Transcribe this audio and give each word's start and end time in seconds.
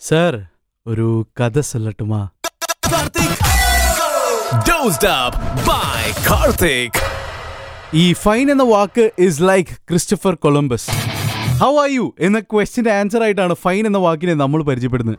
Sir 0.00 0.34
ഒരു 0.86 1.08
കഥ 1.40 1.58
സൊല്ലട്ടുമാ 1.70 2.22
Dosed 4.68 5.04
up 5.12 5.34
by 5.68 5.96
Karthik. 6.28 6.94
ഈ 7.94 8.04
ഫൈൻ 8.22 8.46
എന്ന 8.50 8.64
വാക്ക് 8.70 9.04
is 9.26 9.42
like 9.50 9.74
Christopher 9.88 10.34
Columbus 10.44 10.86
how 11.62 11.70
are 11.82 11.88
you 11.90 12.06
എന്ന 12.26 12.38
ക്വസ്റ്റിന്റെ 12.52 12.92
ആൻസർ 13.00 13.22
ആയിട്ടാണ് 13.26 13.54
ഫൈൻ 13.64 13.82
എന്ന 13.90 13.98
വാക്കിനെ 14.06 14.34
നമ്മൾ 14.42 14.62
പരിചയപ്പെടുന്നത്. 14.70 15.18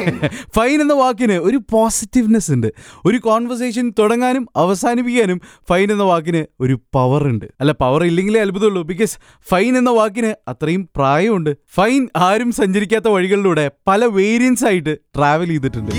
ഫൈൻ 0.56 0.80
എന്ന 0.80 0.92
വാക്കിന് 0.92 1.32
ഒരു 1.32 1.60
പോസിറ്റീവ്നെസ് 1.70 2.52
ഉണ്ട്. 2.52 2.66
ഒരു 3.04 3.18
കോൺവെർസേഷൻ 3.18 3.92
തുടങ്ങാനും 3.98 4.48
അവസാനിപ്പിക്കാനും 4.56 5.40
ഫൈൻ 5.70 5.92
എന്ന 5.92 6.02
വാക്കിന് 6.02 6.44
ഒരു 6.60 6.80
പവർ 6.92 7.24
ഉണ്ട്. 7.24 7.44
അല്ല 7.60 7.72
പവർ 7.72 8.04
ഇല്ലെങ്കിലേ 8.04 8.40
അത്ഭുതമുള്ളൂ. 8.40 8.82
ബിക്കോസ് 8.82 9.18
ഫൈൻ 9.48 9.78
എന്ന 9.78 9.90
വാക്കിന് 9.90 10.34
അത്രയും 10.50 10.88
പ്രായമുണ്ട്. 10.96 11.56
ഫൈൻ 11.74 12.08
ആരും 12.16 12.52
സഞ്ചരിക്കാത്ത 12.52 13.08
വഴികളിലൂടെ 13.08 13.70
പല 13.86 14.04
വേരിയൻസ് 14.04 14.64
ആയിട്ട് 14.64 14.98
ട്രാവൽ 15.16 15.46
ചെയ്തിട്ടുണ്ട്. 15.46 15.92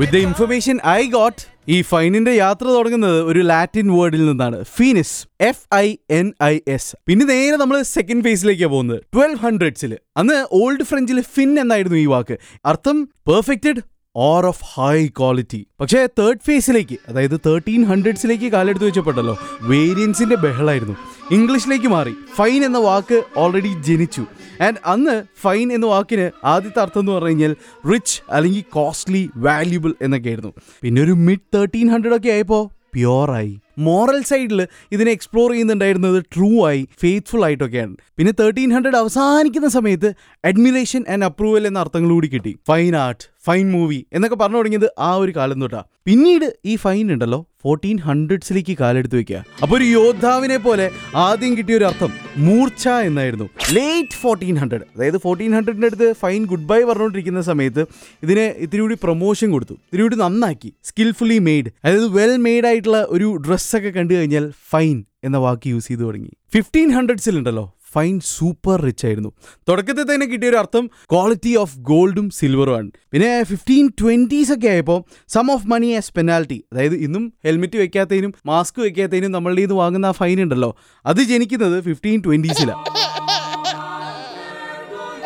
With 0.00 0.12
the 0.12 0.16
information 0.16 0.78
I 0.86 1.10
got 1.10 1.51
ഈ 1.68 1.82
ഫൈനിന്റെ 1.82 2.32
യാത്ര 2.34 2.66
തുടങ്ങുന്നത് 2.66 3.22
ഒരു 3.22 3.40
ലാറ്റിൻ 3.40 3.92
വേർഡിൽ 3.96 4.26
നിന്നാണ്. 4.26 4.64
Finis 4.64 5.26
F 5.40 5.74
I 5.74 5.96
N 6.10 6.32
I 6.42 6.58
S 6.68 6.96
പിന്നെ 7.06 7.26
നേരെ 7.26 7.56
നമ്മൾ 7.56 7.82
സെക്കൻഡ് 7.82 8.24
ഫേസിലേക്കാണ് 8.24 8.70
പോകുന്നത്. 8.70 9.00
ട്വൽവ് 9.14 9.36
ഹൺഡ്രഡ്സിൽ 9.36 9.98
അന്ന് 10.16 10.46
ഓൾഡ് 10.52 10.82
ഫ്രഞ്ചിൽ 10.82 11.20
ഫിൻ 11.20 11.60
എന്നായിരുന്നു 11.60 11.98
ഈ 11.98 12.06
വാക്ക്. 12.06 12.38
അർത്ഥം 12.64 13.08
perfected 13.30 13.82
or 14.16 14.46
of 14.46 14.64
high 14.64 15.06
quality. 15.06 15.66
പക്ഷേ 15.80 16.06
തേർഡ് 16.18 16.44
ഫേസിലേക്ക് 16.46 16.96
അതായത് 17.08 17.40
തേർട്ടീൻ 17.46 17.84
ഹൺഡ്രഡ്സിലേക്ക് 17.84 18.52
കാലെടുത്ത് 18.52 18.86
വെച്ചപ്പെട്ടല്ലോ 18.86 19.38
വേരിയൻസിന്റെ 19.62 20.36
ബഹളായിരുന്നു. 20.36 20.96
ഇംഗ്ലീഷിലേക്ക് 21.30 21.86
മാറി. 21.86 22.14
ഫൈൻ 22.36 22.64
എന്ന 22.64 22.78
വാക്ക് 22.78 23.22
ഓൾറെഡി 23.36 23.72
ജനിച്ചു. 23.82 24.24
ആൻഡ് 24.60 24.76
അന്ന് 24.86 25.22
ഫൈൻ 25.42 25.72
എന്ന 25.72 25.86
വാക്കിന് 25.86 26.30
ആദ്യത്തെ 26.44 26.80
അർത്ഥം 26.80 27.00
എന്ന് 27.00 27.12
പറഞ്ഞു 27.12 27.28
കഴിഞ്ഞാൽ 27.28 27.56
റിച്ച് 27.92 28.22
അല്ലെങ്കിൽ 28.30 28.64
കോസ്റ്റ്ലി 28.72 29.30
വാല്യുബിൾ 29.36 29.94
എന്നൊക്കെ 30.02 30.28
ആയിരുന്നു 30.28 30.52
പിന്നെ 30.82 31.02
ഒരു 31.02 31.10
മിഡ് 31.10 31.48
തേർട്ടീൻ 31.54 31.88
ഹൺഡ്രഡ് 31.90 32.16
ഒക്കെ 32.16 32.28
ആയപ്പോൾ 32.28 32.68
പ്യുവറായി 32.94 33.58
മോറൽ 33.78 34.22
സൈഡിൽ 34.22 34.66
ഇതിനെ 34.92 35.10
എക്സ്പ്ലോർ 35.10 35.50
ചെയ്യുന്നുണ്ടായിരുന്നത് 35.50 36.24
ട്രൂ 36.34 36.66
ആയി 36.66 36.88
ഫെയ്ത്ത്ഫുൾ 37.00 37.44
ആയിട്ടൊക്കെയാണ്. 37.44 37.96
പിന്നെ 38.18 38.32
തേർട്ടീൻ 38.40 38.70
ഹൺഡ്രഡ് 38.74 38.96
അവസാനിക്കുന്ന 38.96 39.68
സമയത്ത് 39.68 40.14
അഡ്മിറേഷൻ 40.44 41.04
ആൻഡ് 41.08 41.24
അപ്രൂവൽ 41.24 41.66
എന്ന 41.66 41.78
അർത്ഥങ്ങൾ 41.78 42.10
കൂടി 42.10 42.28
കിട്ടി. 42.28 42.58
ഫൈൻ 42.68 42.96
ആർട്ട് 42.96 43.31
ഫൈൻ 43.44 43.66
മൂവി 43.72 44.06
എന്നൊക്കെ 44.12 44.36
പറഞ്ഞു 44.36 44.56
തുടങ്ങിയത് 44.56 44.88
ആ 44.98 45.14
ഒരു 45.14 45.32
കാലം 45.36 45.60
തൊട്ടാ. 45.62 45.80
പിന്നീട് 46.06 46.46
ഈ 46.64 46.76
ഫൈൻ 46.76 47.12
ഉണ്ടല്ലോ 47.12 47.46
ഫോർട്ടീൻ 47.64 47.98
ഹൺഡ്രഡ്സിലേക്ക് 47.98 48.74
കാലെടുത്ത് 48.80 49.16
വെക്കുക 49.18 49.44
അപ്പോൾ 49.62 49.76
ഒരു 49.76 49.84
യോദ്ധാവിനെ 49.84 50.56
പോലെ 50.56 50.86
ആദ്യം 51.14 51.52
കിട്ടിയ 51.58 51.76
ഒരു 51.76 51.84
അർത്ഥം 51.84 52.12
മൂർച്ച 52.36 52.88
എന്നായിരുന്നു. 53.08 53.46
ലേറ്റ് 53.72 54.18
ഫോർട്ടീൻ 54.22 54.56
ഹൺഡ്രഡ് 54.56 54.86
അതായത് 54.94 55.18
ഫോർട്ടീൻ 55.18 55.52
ഹൺഡ്രഡിന്റെ 55.56 55.86
അടുത്ത് 55.86 56.08
ഫൈൻ 56.12 56.44
ഗുഡ് 56.44 56.66
ബൈ 56.70 56.80
പറഞ്ഞുകൊണ്ടിരിക്കുന്ന 56.84 57.42
സമയത്ത് 57.50 57.84
ഇതിനെ 58.22 58.46
ഇത്തിരി 58.64 58.82
കൂടി 58.82 58.98
പ്രൊമോഷൻ 59.02 59.50
കൊടുത്തു. 59.50 59.76
ഇത്തിരി 59.86 60.02
കൂടി 60.02 60.16
നന്നാക്കി 60.16 60.72
സ്കിൽഫുള്ളി 60.90 61.38
മെയ്ഡ് 61.48 61.70
അതായത് 61.84 62.08
വെൽ 62.18 62.36
മെയ്ഡ് 62.46 62.66
ആയിട്ടുള്ള 62.66 63.02
ഒരു 63.10 63.28
ഡ്രസ്സൊക്കെ 63.46 63.92
കണ്ടു 63.98 64.14
കഴിഞ്ഞാൽ 64.14 64.46
ഫൈൻ 64.72 64.96
എന്ന 65.24 65.36
വാക്ക് 65.36 65.68
യൂസ് 65.68 65.88
ചെയ്ത് 65.88 66.02
തുടങ്ങി. 66.02 66.32
ഫിഫ്റ്റീൻ 66.52 66.88
ഹൺഡ്രഡ്സിലുണ്ടല്ലോ 66.98 67.66
ഫൈൻ 67.94 68.14
സൂപ്പർ 68.34 68.76
റിച്ച് 68.86 69.06
ആയിരുന്നു. 69.06 69.30
തുടക്കത്തിൽ 69.68 70.06
തന്നെ 70.14 70.26
കിട്ടിയൊരു 70.26 70.58
അർത്ഥം 70.62 70.84
ക്വാളിറ്റി 71.12 71.52
ഓഫ് 71.62 71.78
ഗോൾഡും 71.90 72.30
സിൽവറും 72.38 72.76
ആണ്. 72.76 72.90
പിന്നെ 73.12 73.30
ഫിഫ്റ്റീൻ 73.50 73.86
ട്വന്റീസ് 74.00 74.52
ഒക്കെ 74.52 74.68
ആയപ്പോൾ 74.74 75.00
sum 75.28 75.50
of 75.50 75.66
money 75.66 75.90
as 76.00 76.12
penalty 76.18 76.58
അതായത് 76.72 76.96
ഇന്നും 77.06 77.24
ഹെൽമെറ്റ് 77.46 77.76
വെക്കാത്തതിനും 77.76 78.34
മാസ്ക് 78.46 78.80
വെക്കാത്തതിനും 78.80 79.32
നമ്മളുടെ 79.32 79.62
ഇത് 79.68 79.72
വാങ്ങുന്ന 79.72 80.06
ആ 80.06 80.16
ഫൈൻ 80.20 80.40
ഉണ്ടല്ലോ. 80.42 80.70
അത് 81.06 81.22
ജനിക്കുന്നത് 81.32 81.78
ഫിഫ്റ്റീൻ 81.88 82.20
ട്വന്റീസിലാണ് 82.26 82.84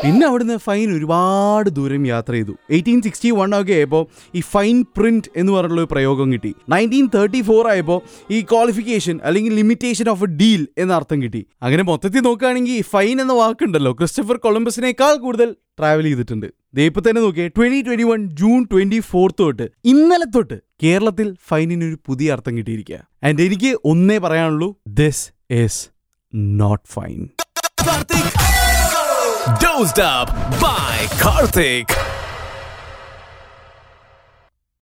പിന്നെ 0.03 0.25
അവിടുന്ന് 0.29 0.57
ഫൈൻ 0.65 0.89
ഒരുപാട് 0.97 1.69
ദൂരം 1.77 2.03
യാത്ര 2.11 2.33
ചെയ്തു. 2.37 2.55
എയ്റ്റീൻ 2.77 2.99
സിക്സ്റ്റി 3.07 3.31
വൺ 3.39 3.51
ഒക്കെ 3.59 3.75
ആയപ്പോൾ 3.79 4.03
ഈ 4.39 4.41
ഫൈൻ 4.53 4.77
പ്രിന്റ് 4.97 5.31
എന്ന് 5.41 5.53
പറഞ്ഞുള്ള 5.57 5.81
ഒരു 5.85 5.91
പ്രയോഗം 5.93 6.29
കിട്ടി. 6.35 6.53
നയന്റീൻ 6.73 7.07
തേർട്ടി 7.15 7.41
ഫോർ 7.49 7.65
ആയപ്പോൾ 7.73 7.99
ഈ 8.37 8.41
ക്വാളിഫിക്കേഷൻ 8.51 9.17
അല്ലെങ്കിൽ 9.29 9.55
ലിമിറ്റേഷൻ 9.61 10.09
ഓഫ് 10.15 10.25
എ 10.29 10.31
ഡീൽ 10.41 10.63
എന്ന 10.83 10.93
അർത്ഥം 10.99 11.19
കിട്ടി. 11.25 11.43
അങ്ങനെ 11.63 11.85
മൊത്തത്തിൽ 11.91 12.25
നോക്കുകയാണെങ്കിൽ 12.29 12.83
ഫൈൻ 12.95 13.17
എന്ന 13.25 13.37
വാക്കുണ്ടല്ലോ. 13.43 13.93
ക്രിസ്റ്റഫർ 14.01 14.39
കൊളംബസിനേക്കാൾ 14.47 15.15
കൂടുതൽ 15.25 15.51
ട്രാവൽ 15.81 16.07
ചെയ്തിട്ടുണ്ട്. 16.11 16.49
ഇപ്പൊ 16.89 17.01
തന്നെ 17.07 17.21
നോക്കിയേ 17.27 17.49
twenty 17.57 17.81
twenty 17.87 18.07
one 18.13 18.23
June 18.41 18.61
twenty 18.73 19.01
fourth 19.11 19.43
തൊട്ട് 19.43 19.67
ഇന്നലെ 19.93 20.29
തൊട്ട് 20.37 20.57
കേരളത്തിൽ 20.85 21.29
ഫൈനിന് 21.51 21.85
ഒരു 21.89 21.97
പുതിയ 22.09 22.35
അർത്ഥം 22.37 22.55
കിട്ടിയിരിക്കുക 22.59 22.99
ആൻഡ് 23.29 23.47
എനിക്ക് 23.49 23.73
ഒന്നേ 23.93 24.19
പറയാനുള്ളൂ 24.27 24.71
this 25.01 25.25
is 25.63 25.81
not 26.61 26.85
fine 26.97 27.21
Dosed 29.61 30.01
up 30.01 30.29
by 30.61 31.07
Karthik. 31.21 32.16